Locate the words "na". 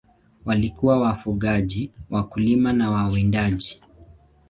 2.73-2.91